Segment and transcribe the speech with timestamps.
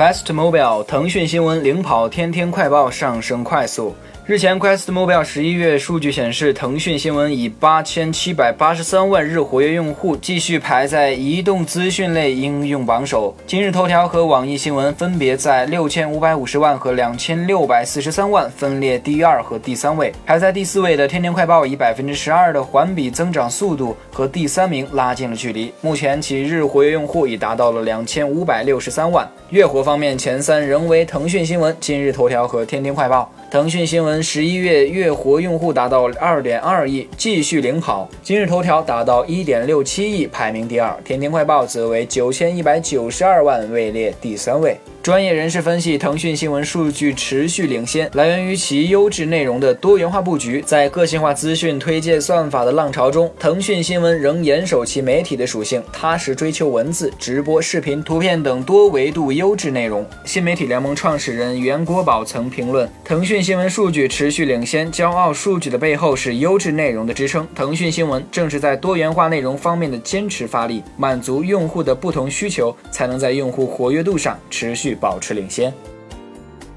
[0.00, 3.94] Quest Mobile 腾讯新闻领跑天天快报上升快速。
[4.24, 13.34] 日前，Quest Mobile 十一月数据显示，腾讯新闻以八千七百八十三万日活跃用户，继续排在移动资讯类应用榜首。
[13.46, 20.10] 今日头条和网易新闻分别在六千五百五十万和两千六百四十三万，分列第二和第三位。
[20.24, 25.70] 排在第四位的天天快报以百分之十二的环比增长速度和第三名拉近了距离。
[25.82, 29.28] 目前其日活跃用户已达到了两千五百六十三万。
[29.50, 33.28] 月活方面，前三仍为腾讯新闻、今日头条和天天快报。
[33.50, 38.08] 腾讯新闻十一月月活用户达到二点二亿，继续领跑。
[38.22, 40.96] 今日头条达到一点六七亿，排名第二。
[41.04, 44.78] 天天快报则为九千一百九十二万，位列第三位。
[45.02, 50.62] 专业人士分析，腾讯新闻数据持续领先，来源于其优质内容的多元化布局。
[50.66, 60.04] 在个性化资讯推荐算法的浪潮中，腾讯新闻仍严守其媒体的属性，踏实追求文字、直播、视频、图片等多维度优质内容。
[60.26, 67.48] 新媒体联盟创始人袁国宝曾评论：腾讯新闻数据持续领先，骄傲数据的背后是优质内容的支撑。
[67.54, 75.72] 腾讯新闻正是在多元化内容方面的坚持发力，满足用户的不同需求，才能在用户活跃度上持续保持领先。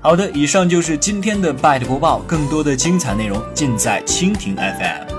[0.01, 5.12] 好的，以上就是今天的 Byte 播报，更多的精彩内容尽在蜻蜓 FM。